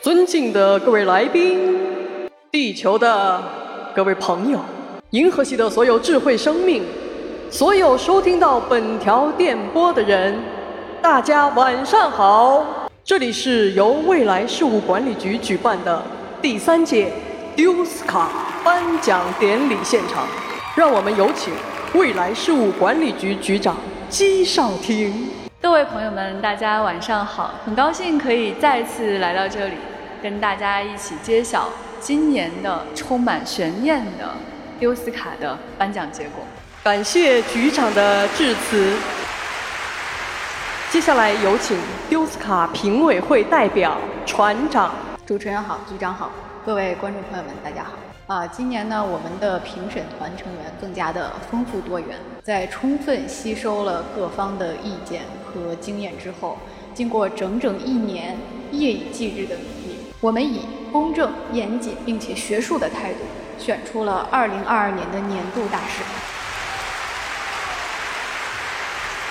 [0.00, 1.74] 尊敬的各位来宾，
[2.52, 3.42] 地球的
[3.92, 4.60] 各位朋友，
[5.10, 6.84] 银河系的所有智慧生命，
[7.50, 10.38] 所有收听到本条电波的人，
[11.02, 12.64] 大家晚上好！
[13.04, 16.00] 这里是由未来事务管理局举办的
[16.40, 17.12] 第三届
[17.56, 18.30] 丢斯卡
[18.62, 20.28] 颁奖典礼现场，
[20.76, 21.52] 让我们有请
[21.94, 23.76] 未来事务管理局局长
[24.08, 25.28] 姬少廷。
[25.60, 27.54] 各位朋友们，大家晚上好！
[27.66, 29.74] 很高兴可以再次来到这里，
[30.22, 31.68] 跟大家一起揭晓
[31.98, 34.34] 今年的充满悬念的
[34.78, 36.44] 丢斯卡的颁奖结果。
[36.84, 38.96] 感谢局长的致辞。
[40.90, 41.76] 接下来有请
[42.08, 44.94] 丢斯卡评委会代表船长。
[45.26, 46.30] 主持人好，局长好，
[46.64, 48.07] 各位观众朋友们，大家好。
[48.28, 56.58] 啊，今年呢，我们的评审团成员更加的丰富多元，在充分吸收了各方的意见和经验之后，
[56.92, 58.36] 经过整整一年
[58.70, 63.20] 夜以继日的努力，我们以公正、严谨并且学术的态度，
[63.58, 66.02] 选出了2022年的年度大师。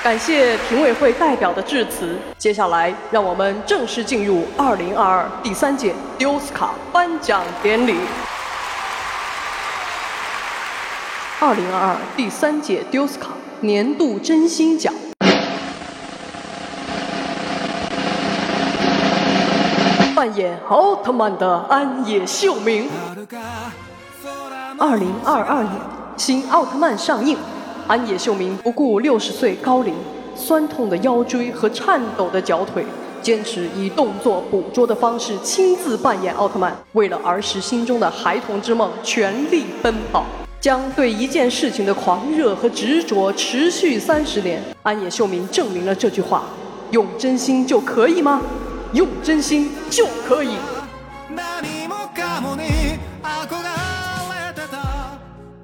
[0.03, 2.17] 感谢评委会代表的致辞。
[2.39, 7.93] 接下来，让我们正式进入2022第三届丢斯卡颁奖典礼。
[11.39, 13.27] 二零二二第三届丢斯卡
[13.61, 14.91] 年度真心奖，
[20.15, 22.89] 扮演奥特曼的安野秀明。
[24.79, 25.73] 二零二二年
[26.17, 27.37] 新奥特曼上映，
[27.87, 29.93] 安野秀明不顾六十岁高龄、
[30.35, 32.83] 酸痛的腰椎和颤抖的脚腿，
[33.21, 40.25] 坚持以动作捕捉的方式亲自扮演奥特曼，为了儿时心中的孩童之梦全力奔跑。
[40.67, 46.43] 将对一件事情的狂热和执着持续三十年，安野秀明证明了这句话：
[46.91, 48.41] 用真心就可以吗？
[48.91, 50.57] 用真心就可以。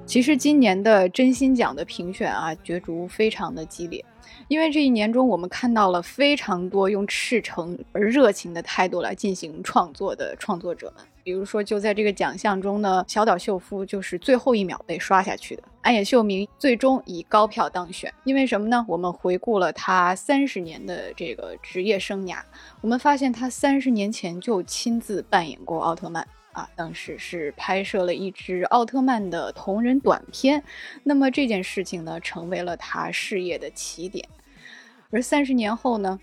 [0.06, 4.02] 其实今年的真心奖的评选啊，角逐非常的激烈。
[4.48, 11.04] 因为这一年中，我们看到了非常多用赤诚而热情的态度来进行创作的创作者们。
[11.24, 15.62] 比如说，就在这个奖项中呢，小岛秀夫就是最后一秒被刷下去的。
[15.80, 18.12] 安野秀明最终以高票当选。
[18.24, 18.84] 因为什么呢？
[18.86, 22.40] 我们回顾了他三十年的这个职业生涯，
[22.82, 26.26] 我们发现他三十年前就亲自扮演过奥特曼。
[26.52, 30.62] 啊，当时是拍摄了一支奥特曼的同人短片，
[31.02, 34.24] 那么这件事情呢，成为了他事业的起点。
[35.10, 36.20] 而三十年后呢，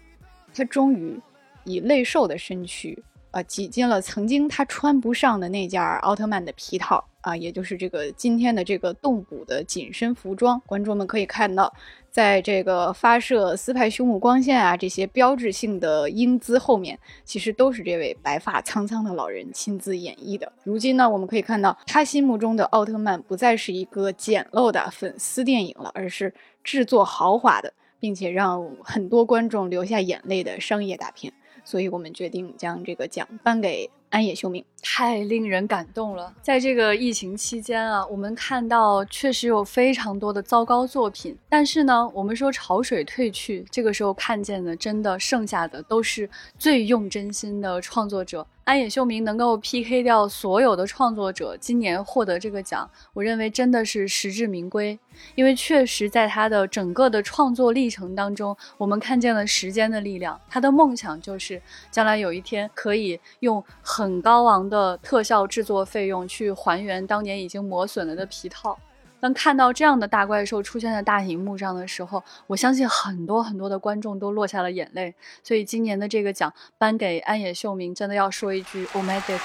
[0.53, 1.19] 他终于
[1.65, 7.03] 以累瘦的身躯啊，挤进了曾经他穿不上的那件奥特曼的皮套。
[7.21, 11.71] 啊，也就是这个今天的这个动捕的紧身服装，观众们可以看到，
[12.09, 20.51] 在这个发射斯派胸目光线啊这些标志性的英姿后面，其实都是这位白发苍苍的老人亲自演绎的。
[20.63, 31.31] 如今呢，我们可以看到他心目中的奥特曼不再是一个简陋的粉丝电影了，而是制作豪华的，并且让很多观众流下眼泪的商业大片。
[31.63, 33.89] 所以我们决定将这个奖颁给。
[34.11, 36.33] 安野秀明太令人感动了。
[36.41, 46.29] 在这个疫情期间啊，我们看到确实有非常多的糟糕作品，但是呢，我们说潮水退去，这个时候看见的真的剩下的都是
[46.59, 48.45] 最用真心的创作者。
[48.63, 54.97] 安野秀明能够 PK 掉所有的创作者，今年获得这个奖，我认为真的是实至名归。
[55.35, 60.39] 因为确实在他的整个的创作历程当中，我们看见了时间的力量。
[60.47, 68.75] 他的梦想就是将来有一天可以用很很高昂的特效制作费用去还原当年已经磨损了的皮套。
[69.19, 75.13] 当看到这样的大怪兽出现在大荧幕上的时候，我相信很多很多的观众都落下了眼泪。
[75.43, 79.39] 所以今年的这个奖颁给安野秀明，真的要说一句 Oh my God！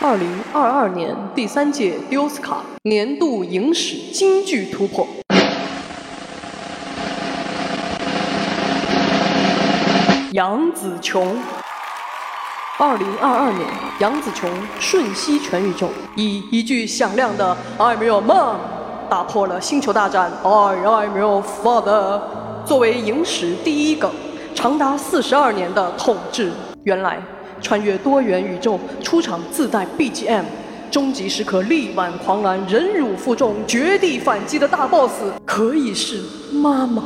[0.00, 5.06] 二零二二年第三届丢斯卡年度影史金句突破，
[10.32, 11.36] 杨紫琼。
[12.78, 13.68] 二零二二年，
[14.00, 14.50] 杨紫琼
[14.80, 18.56] 瞬息全宇宙，以一句响亮的 "I'm your mom"
[19.10, 20.76] 打破了《星球大战》I
[21.06, 22.18] I'm your father
[22.64, 24.10] 作为影史第一梗，
[24.54, 26.50] 长达四十二年的统治。
[26.84, 27.20] 原来，
[27.60, 30.44] 穿越多元宇宙，出场自带 BGM，
[30.90, 35.12] 终极时刻力挽狂澜，忍辱负重，绝地反击的大 boss，
[35.44, 37.02] 可以是妈妈。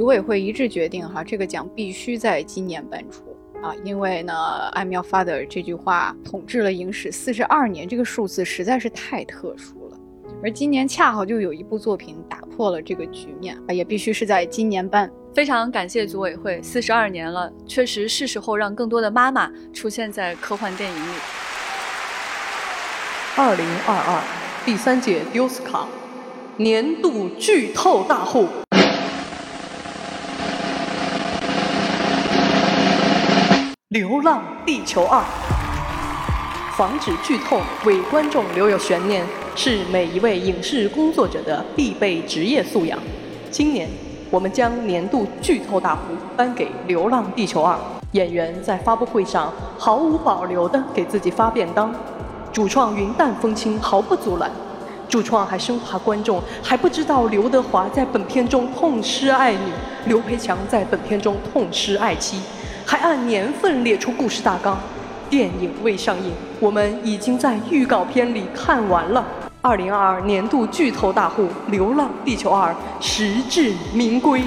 [0.00, 4.32] 组委会一致决定，哈，这个奖必须在今年颁出啊，因为呢
[4.72, 9.98] ，“I'm your father” 这句话统治了影史四十二年，这个数字实在是太特殊了。
[10.42, 15.12] 而今年恰好就有一部作品打破了这个局面啊，也必须是在今年颁。
[15.34, 21.12] 非常感谢组委会，四十二年了，确实是时候让更多的妈妈出现在科幻电影里。
[23.36, 24.22] 二零二二
[24.64, 25.86] 第三届丢斯卡
[26.56, 28.44] 年度剧透大户，
[33.90, 35.18] 《流浪地球二》。
[36.76, 39.26] 防止剧透，为观众留有悬念，
[39.56, 42.96] 是每一位影视工作者的必备职业素养。
[43.50, 43.88] 今年，
[44.30, 46.02] 我们将年度剧透大户
[46.36, 47.74] 颁给《流浪地球二》。
[48.12, 51.92] 演员在发布会上毫无保留地给自己发便当。
[52.52, 54.48] 主创云淡风轻，毫不阻拦。
[55.08, 59.72] 主创还生怕观众还不知道刘德华在本片中痛失爱女，
[60.06, 62.40] 刘培强在本片中痛失爱妻，
[62.90, 64.76] 还按年份列出故事大纲。
[65.28, 69.24] 电影未上映，我们已经在预告片里看完了。
[69.62, 74.42] 二零二二年度巨头大户《流浪地球二》实至名归。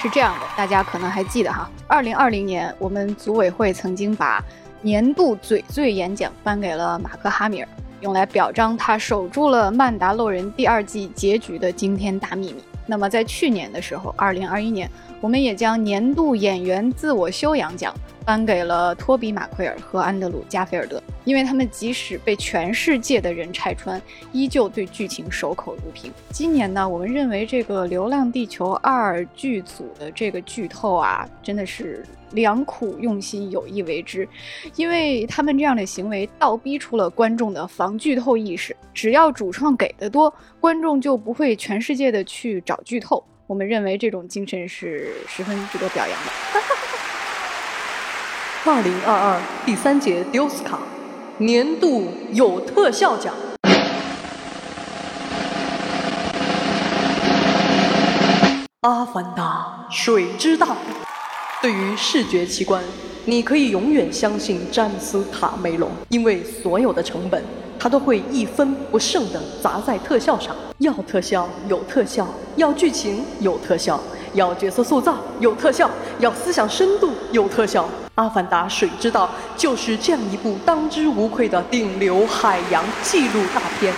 [0.00, 4.40] 是这样的，大家可能还记得哈，二零二零年我们组委会曾经把。
[4.80, 7.68] 年度嘴醉演讲颁给了马克·哈米尔，
[8.00, 12.62] 用来表彰他守住了《曼达洛人》第二季结局的惊天大秘密。
[12.86, 14.88] 那么在去年的时候，二零二一年，
[15.20, 17.94] 我们也将年度演员自我修养奖。
[18.24, 23.98] 颁给了托比·马奎尔和安德鲁·加菲尔德，因为他们即使被全世界的人拆穿，
[24.32, 26.12] 依旧对剧情守口如瓶。
[26.28, 34.28] 今年呢，我们认为这个《流浪地球二》剧组的这个剧透啊，真的是良苦用心，有意为之，
[34.76, 38.76] 因为他们这样的行为倒逼出了观众的防剧透意识。
[38.92, 40.30] 只要主创给的多，
[40.60, 43.24] 观众就不会全世界的去找剧透。
[43.48, 46.30] 我们认为这种精神是十分值得表扬的。
[48.70, 50.78] 二零二二第三届丢斯卡
[51.38, 53.34] 年度有特效奖，
[58.82, 60.66] 《阿凡达：水之大》。
[61.62, 62.84] 对于视觉奇观，
[63.24, 67.42] 你可以永远相信詹姆斯·卡梅隆，因为所有的成本，
[67.78, 70.54] 他都会一分不剩的砸在特效上。
[70.80, 72.28] 要特效有特效，
[72.58, 74.00] 要剧情有特效，
[74.34, 75.88] 要角色塑造有特效，
[76.18, 77.84] 要思想深度有特效。
[78.16, 79.26] 《阿凡达：水之道》
[79.56, 83.94] 就是这样一部当之无愧的顶流海洋纪录大片。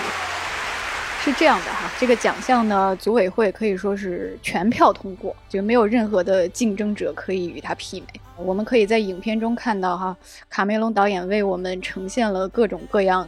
[1.22, 8.20] 是这样的哈，这个奖项呢，组委会可以说是全票通过，就没有任何的竞争者可以与它媲美。
[8.36, 10.14] 我们可以在影片中看到哈，
[10.50, 13.26] 卡梅隆导演为我们呈现了各种各样、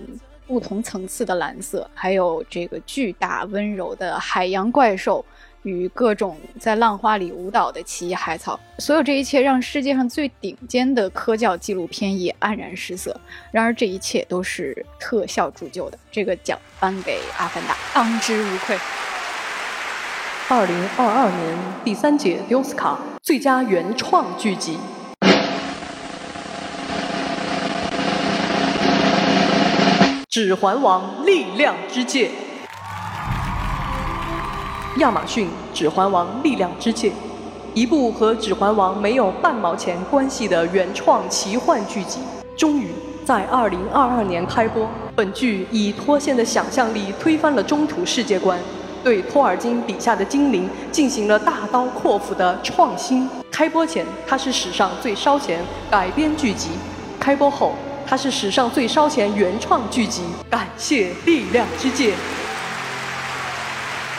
[0.52, 5.24] 不同层次的蓝色，还有这个巨大温柔的海洋怪兽。
[5.62, 13.16] 与各种在浪花里舞蹈的奇异海草，所有这一切让世界上最顶尖的科教纪录片也黯然失色。
[13.52, 15.96] 然而，这一切都是特效铸就的。
[16.10, 18.76] 这个奖颁给《阿凡达》，当之无愧。
[20.48, 24.72] 二零二二年第三届丢斯卡最佳原创剧集，
[30.32, 32.30] 《指环王：力量之戒》。
[34.98, 35.46] 亚马逊
[35.76, 37.10] 《指环王：力量之戒》，
[37.74, 42.20] 一部和《指环王》没有半毛钱关系的原创奇幻剧集，
[42.56, 42.88] 终于
[43.26, 44.88] 在2022年开播。
[45.14, 48.58] 本剧以脱线的想象力推翻了中土世界观，
[49.04, 53.28] 对托尔金笔下的精灵进行了大刀阔斧的创新。
[53.50, 56.70] 开播前，它是史上最烧钱改编剧集；
[57.20, 57.74] 开播后，
[58.12, 60.20] 它是史上最烧钱原创剧集。
[60.50, 62.10] 感谢《力量之戒》。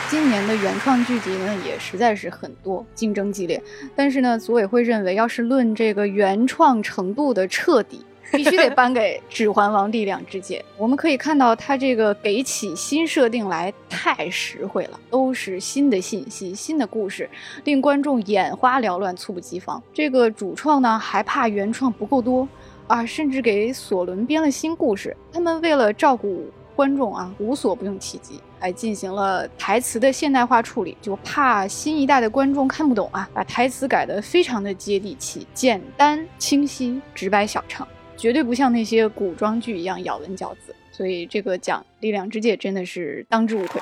[0.09, 3.61] 今年的原创剧集呢，也实在是很多，竞争激烈。
[3.95, 10.57] 但是呢，组委会认为，要是论这个原创程度的彻底， 必须得颁给《指环王：力量之戒》。
[10.75, 17.29] 我们可以看到，它这个给起新设定来太实惠了，都是新的信息、新的故事，
[17.63, 19.79] 令观众眼花缭乱、猝不及防。
[19.93, 22.49] 这个主创呢，还怕原创不够多
[22.93, 25.15] 啊，甚至给索伦编了新故事。
[25.31, 26.45] 他们为了照顾。
[26.75, 40.75] 观众啊，无所不用其极，还进行了台词的现代化处理，就怕新一代的观众看不懂啊，把台词改得非常的接地气、简单、清晰、直白小畅，绝对不像那些古装剧一样咬文嚼字。
[40.91, 43.79] 所以这个奖《力量之戒》真的是当之无愧。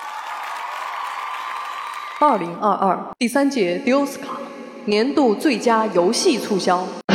[2.19, 4.37] 二零二二第三届迪奥斯卡
[4.83, 6.85] 年度最佳游戏促销。《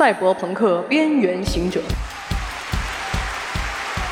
[0.00, 1.78] 赛博朋克：边缘行者》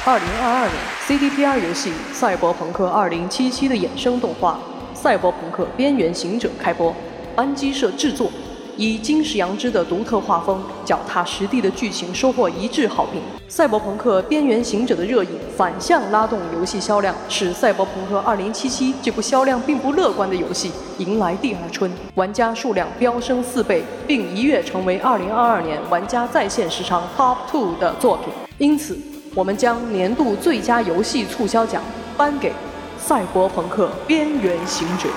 [0.05, 0.77] 二零二二年
[1.07, 3.31] CDPR 游戏《赛博朋克2077》
[3.69, 4.61] 的衍生动画
[4.95, 6.95] 《赛博朋克：边缘行者》开播，
[7.37, 8.31] 安基社制作，
[8.79, 13.21] 以金石阳之的独特画风、脚踏实地的剧情收获一致好评。
[13.49, 18.55] 《赛博朋克：边缘行者》的热映反向拉动游戏销量，使《赛博朋克2077》
[19.03, 28.29] 这部销量并不乐观的游戏迎来第二春，玩家数量飙升四倍，并一跃成为2022年玩家在线时长 Top Two 的作品。
[28.59, 28.97] 因此，
[29.35, 31.83] 我们将年度最佳游戏促销奖
[32.17, 32.51] 颁给
[32.97, 35.09] 《赛博朋克：边缘行者》。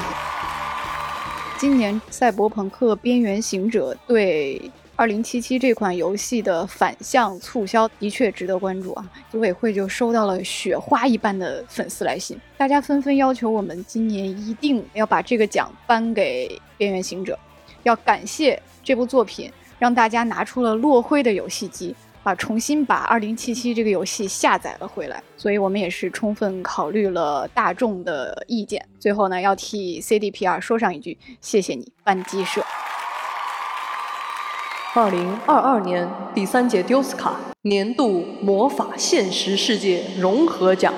[1.61, 4.59] 今年《赛博朋克：边缘行者》对
[4.97, 9.07] 2077这款游戏的反向促销的确值得关注啊！
[9.29, 16.47] 组委会就收到了雪花一般的粉丝来信，大家纷纷要求我们今年一定要把这个奖颁给
[16.79, 17.37] 《边缘行者》，
[17.83, 21.95] 要感谢这部作品让大家拿出了落灰的游戏机。
[22.23, 28.85] 把，重新把《二零七七》这个游戏下载了回来，所以我们也是充分考虑了大众的意见。
[28.99, 32.63] 最后呢，要替 CDPR 说上一句，谢谢你，班机社。
[34.93, 40.93] 二零二二年第三届丢斯卡年度魔法现实世界融合奖，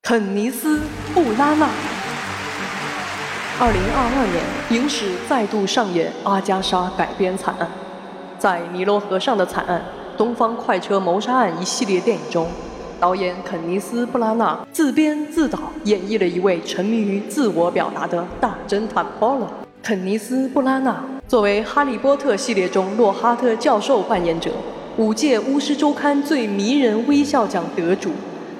[0.00, 0.78] 肯尼斯·
[1.12, 1.91] 布拉纳。
[3.62, 7.70] 二零二二年，影史再度上演阿加莎改编惨案。
[8.36, 9.80] 在《尼罗河上的惨案》
[10.18, 12.48] 《东方快车谋杀案》一系列电影中，
[12.98, 19.48] 导演肯尼斯·布拉纳自编自导演绎了一位沉迷于自我表达的大侦探波罗。
[19.80, 24.50] 肯尼斯·布拉纳作为《哈利波特》系列中洛哈特教授扮演者，
[24.96, 28.10] 五届巫师周刊最迷人微笑奖得主。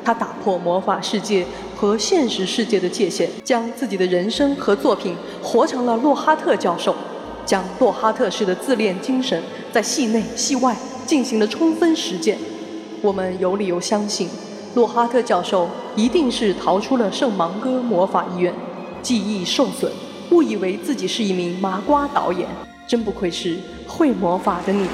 [0.05, 1.47] 他打破魔法世界
[1.83, 6.95] 和现实世界的界限，将自己的人生和作品活成了洛哈特教授，
[7.45, 12.39] 将洛哈特式的自恋精神在戏内戏外进行了充分实践。
[13.01, 14.29] 我们有理由相信，
[14.77, 18.55] 洛哈特教授一定是逃出了圣芒戈魔法医院，
[19.03, 19.91] 记忆受损，
[20.31, 22.47] 误以为自己是一名麻瓜导演。
[22.87, 23.59] 真不愧是
[23.89, 24.87] 会魔法的你。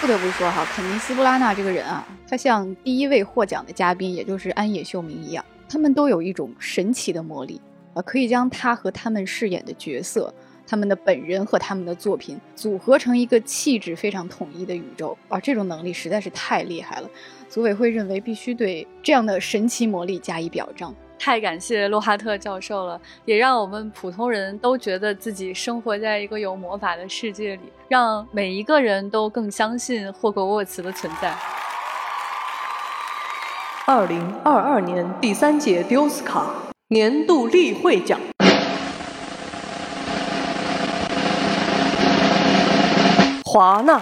[0.00, 7.60] 不得不说哈，肯尼斯·布拉纳这个人啊，他像第一位获奖的嘉宾，也就是安野秀明一样，他们都有一种神奇的魔力
[7.94, 10.32] 啊，可以将他和他们饰演的角色、
[10.68, 17.10] 他们的本人和他们的作品组合成一个气质非常统一的宇宙啊，这种能力实在是太厉害了。
[17.48, 20.94] 组委会认为必须对这样的神奇魔力加以表彰。
[21.18, 31.34] 太感谢洛哈特教授了，也让我们普通人都觉得自己生活在一个有魔法的世界里，让每一个人都更相信霍格沃茨的存在。
[33.84, 36.46] 二零二二年第三届丢斯卡
[36.88, 38.18] 年度例会奖，
[43.44, 44.00] 华纳。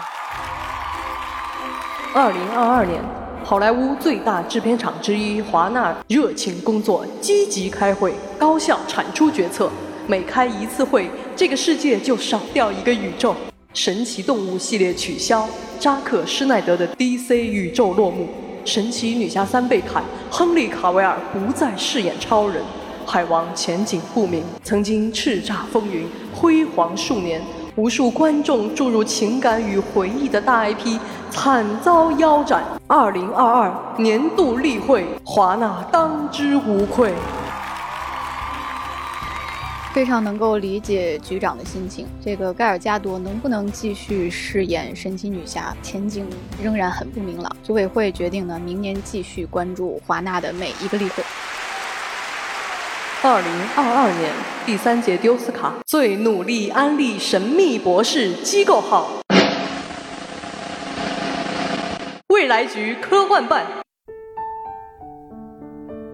[2.15, 3.26] 二零二二年。
[3.49, 9.71] 好莱坞最大制片厂之一华纳热情工作，积极开会，高效产出决策。
[10.09, 13.37] 每开一次会，这个世界就少掉一个宇宙。
[13.73, 15.49] 神奇动物系列取消，
[15.79, 18.27] 扎克施耐德的 DC 宇宙落幕。
[18.65, 22.61] 神奇女侠三被砍，亨利卡维尔不再饰演超人。
[23.07, 27.41] 海王前景不明，曾经叱咤风云，辉煌数年。
[27.77, 30.99] 无数观众注入情感与回忆的大 IP
[31.31, 32.65] 惨遭腰斩。
[32.87, 37.13] 二零二二年度例会，华纳当之无愧。
[39.93, 42.07] 非常能够理解局长的心情。
[42.25, 46.27] 这个盖尔加朵能不能继续饰演神奇女侠，前景
[46.63, 47.55] 仍然很不明朗。
[47.63, 51.23] 组委会决定呢，明年继续关注华纳的每一个例会。
[53.29, 54.33] 二零二二年
[54.65, 59.09] 第三届丢斯卡最努力安利《神秘博士》机构号，
[62.29, 63.67] 未来局科幻办。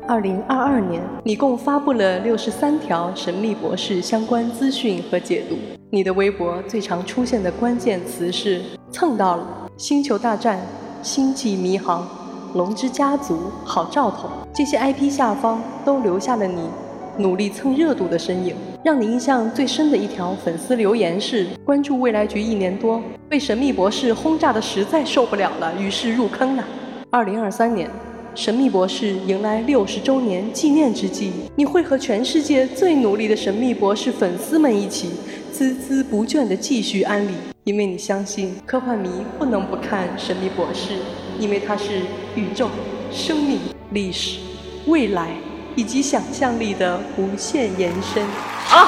[0.09, 5.59] 二零二二年，你共发布了六十三条《神秘博士》相关资讯和解读。
[5.91, 10.59] 你的微博最常出现的关键词是“蹭到了”、“星球大战”、
[11.05, 12.09] “星际迷航”、
[12.57, 16.71] “龙之家族”、“好兆头”这些 IP 下方都留下了你。
[17.19, 26.65] 努力蹭热度的身影，让你印象最深的一条粉丝留言是：关注未来局一年多，被神秘博士轰炸的实在受不了了，于是入坑了。
[27.11, 27.91] 二零二三年，
[28.35, 35.11] 神秘博士迎来六十周年纪念之际，你会和全世界最努力的神秘博士粉丝们一起，
[35.55, 37.33] 孜孜不倦地继续安利，
[37.65, 40.95] 因为你相信科幻迷不能不看神秘博士，
[41.39, 42.01] 因为它是
[42.35, 42.71] 宇宙、
[43.11, 43.59] 生命、
[43.91, 44.39] 历史、
[44.87, 45.37] 未来。
[45.75, 48.25] 以及想象力的无限延伸。
[48.67, 48.87] 好，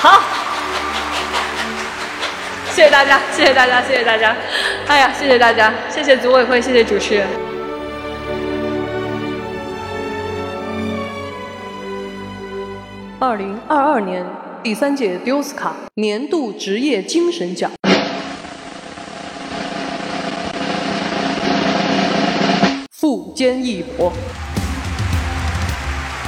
[0.00, 0.20] 好，
[2.70, 4.36] 谢谢大家，谢谢大家，谢谢大家。
[4.86, 7.26] 哎呀，谢谢大家，谢谢组委会，谢谢主持人。
[13.20, 14.26] 二零二二年
[14.64, 17.70] 第三届丢斯卡年度职业精神奖。
[22.90, 24.12] 富坚义博。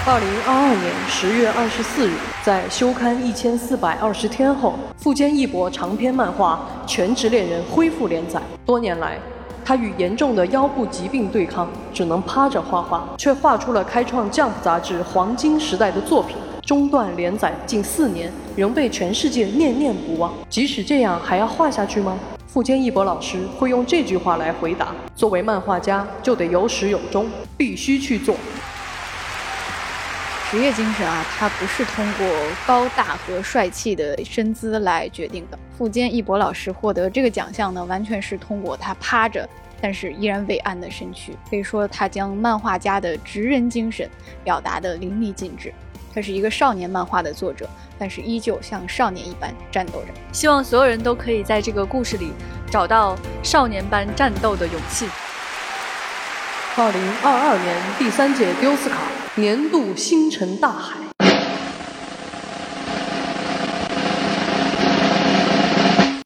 [0.07, 8.39] 二零二二年十月二十四日，在休刊一千四百二十天后，富坚义博长篇漫画《全职猎人》恢复连载。
[8.67, 9.19] 多年来，
[9.65, 16.37] 他与严重的腰部疾病对抗，只能趴着画画，却画出了开创《Jump》杂志黄金时代的作品。
[16.67, 20.31] 中断连载近四年，仍被全世界念念不忘。
[20.51, 22.15] 即使这样，还要画下去吗？
[22.47, 28.37] 富坚义博老师会用这句话来回答：作为漫画家，就得有始有终，必须去做。
[30.55, 32.25] 职业精神啊，它不是通过
[32.65, 35.59] 高大和帅气的身姿来决定的。
[35.77, 39.49] 富坚义博老师获得这个奖项呢，完全是通过他趴着，
[39.81, 41.37] 但是依然伟岸的身躯。
[41.51, 44.09] 可以说，他将漫画家的职人精神
[44.45, 45.75] 表达的淋漓尽致。
[46.15, 47.69] 他是一个少年漫画的作者，
[47.99, 50.15] 但是依旧像少年一般战斗着。
[50.31, 52.31] 希望所有人都可以在这个故事里
[52.71, 55.09] 找到少年般战斗的勇气。
[56.77, 59.03] 二零二二年第三届丢斯卡
[59.37, 60.99] 年度星辰大海。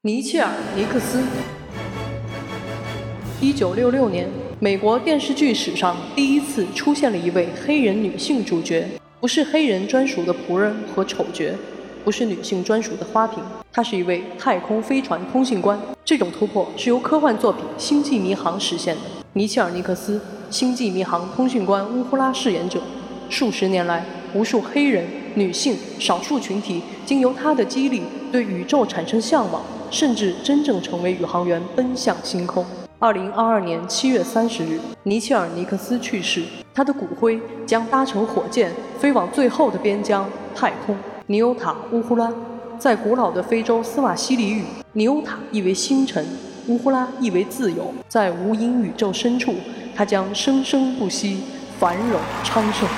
[0.00, 1.22] 尼切尔·尼克斯。
[3.42, 4.26] 一九六六年，
[4.58, 8.88] 美国电视剧史上第一次出现了一位黑人女性主角。
[9.20, 11.52] 不是黑人专属的仆人和丑角，
[12.02, 15.78] 不是女性专属的花瓶，她是一位太空飞船通信官。
[16.06, 19.02] 这种突破是由科幻作品《星际迷航》实现的。
[19.34, 20.18] 尼切尔·尼克斯，
[20.50, 22.80] 《星际迷航》通讯官乌呼拉饰演者。
[23.28, 28.02] 数十年来，无数黑人、女性、少数群体经由他的激励，
[28.32, 32.64] 对宇宙产生向往，甚至真正成为宇航员，奔向星空。
[32.98, 36.42] 二零二二年七月三十日，尼切尔·尼克斯去世。
[36.74, 40.96] 他的骨灰将搭乘火箭飞往最后的边疆——太空。
[41.26, 42.32] 尼欧塔·乌呼拉，
[42.78, 44.64] 在古老的非洲斯瓦西里语，
[44.94, 46.24] 尼欧塔意为星辰，
[46.68, 47.92] 乌呼拉意为自由。
[48.08, 49.54] 在无垠宇宙深处，
[49.98, 51.42] 他将生生不息，
[51.76, 52.88] 繁荣昌盛。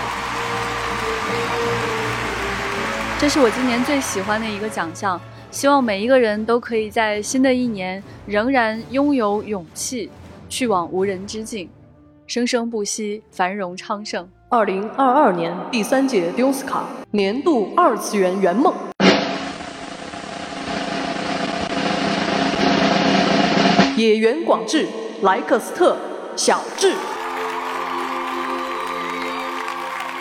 [3.19, 5.19] 这是我今年最喜欢的一个奖项。
[5.51, 10.11] 希望每一个人都可以在新的一年仍然拥有勇气，
[10.51, 11.71] 去往无人之境，
[12.27, 14.29] 生生不息，繁荣昌盛。
[14.51, 18.75] 二零二二年第三届丢斯卡年度二次元圆梦，
[23.97, 24.87] 野原广志、
[25.23, 25.97] 莱克斯特、
[26.43, 26.95] 小智。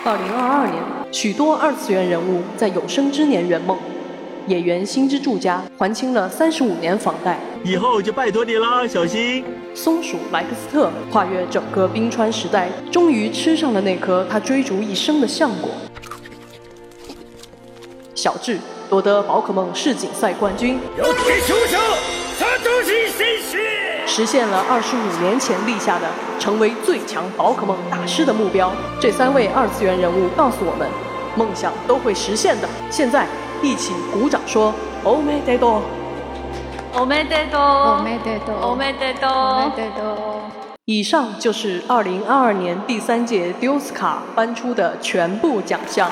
[0.04, 3.78] 二零二二年，许多二次元人物在有生之年圆梦。
[4.46, 9.42] 演员新之助家还清了三十五年房贷，以后就拜托你了，小新。
[9.74, 15.70] 松鼠莱克斯特跨越整个冰川时代，终于吃上了那颗他追逐一生的橡果。
[18.14, 18.58] 小智
[18.90, 20.78] 夺得宝可梦世锦赛冠军，
[24.10, 26.08] 实现了二十五年前立下的
[26.40, 28.72] 成为最强宝可梦大师的目标。
[29.00, 30.88] 这三位二次元人物告诉我们，
[31.36, 32.68] 梦想都会实现的。
[32.90, 33.24] 现在。
[33.62, 34.72] 一起鼓掌说
[35.04, 35.82] ：“欧美得多，
[36.94, 40.40] 欧美得多，欧美得多，欧美得多，欧美得多。”
[40.86, 46.10] 以上就是二零二二年第三届丢斯卡颁出的全部奖项。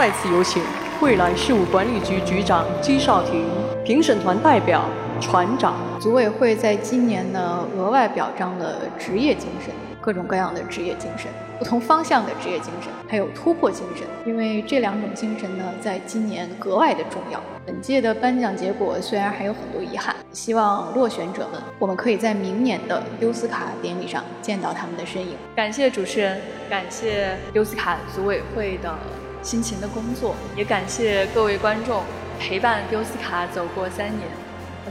[0.00, 0.62] 再次有请
[1.02, 3.44] 未来事务管理局局长姬少廷、
[3.84, 4.82] 评审团代表
[5.20, 5.74] 船长。
[6.00, 14.06] 组委会在今年呢，额外表彰了职业精神，各种各样的职业精神，不同方向的职业精神，还有突破精神。
[14.24, 17.38] 因为这两种精神呢，在今年格外的重要。
[17.66, 25.36] 本届的颁奖结果虽然还有很多遗憾，希望落选者们，我们可以在明年的优斯卡典礼上见到他们的身影。
[25.54, 28.96] 感谢主持人，感谢优斯卡组委会的。
[29.42, 32.02] 辛勤的工作，也感谢各位观众
[32.38, 34.28] 陪伴丢斯卡走过三年。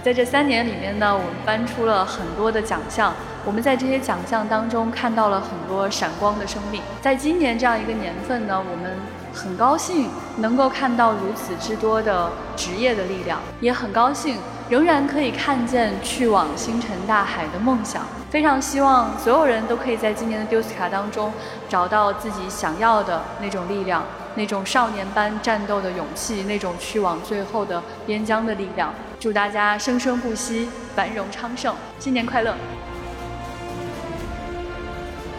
[0.04, 6.82] 在这三年里面呢，我们颁出了很多的奖项，我们在这些奖项当中看到了很多闪光的生命。
[7.02, 8.96] 在今年这样一个年份呢，我们
[9.34, 14.38] 很高兴能够看到如此之多的职业的力量，也很高兴
[14.70, 18.06] 仍然可以看见去往星辰大海的梦想。
[18.30, 21.34] 非常希望所有人都可以在今年的丢斯卡当中
[21.68, 24.04] 找到自己想要的那种力量，
[24.36, 28.94] 那种少年般战斗的勇气，那种去往最后的边疆的力量。
[29.20, 32.56] 祝大家生生不息，繁荣昌盛，新年快乐！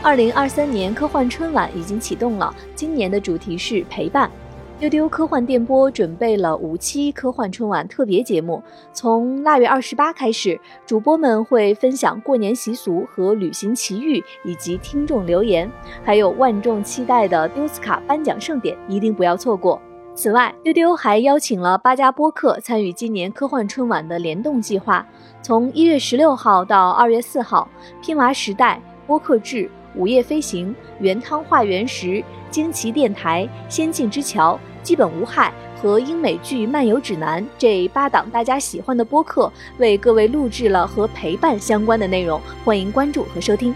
[0.03, 4.29] 二零二三年科幻春晚已经启动了，今年的主题是陪伴。
[4.81, 8.62] 丢丢科幻电波准备了五期科幻春晚特别节目，
[8.95, 15.71] 从腊月二十八开始，主播们会分享过年习俗和旅行奇遇，以及听众留言，
[16.03, 19.79] 还有万众期待的丢斯卡颁奖盛典，一定不要错过。
[20.14, 25.07] 此外，丢丢还邀请了八家播客参与今年科幻春晚的联动计划，
[25.43, 27.69] 从一月十六号到二月四号，
[28.01, 29.71] 拼娃时代播客制。
[29.94, 43.74] 午夜飞行、原汤化原石、惊奇电台、仙境之桥、基本无害和英美剧漫游指南这八档大家喜欢的播客，为各位录制了和陪伴相关的内容，欢迎关注和收听。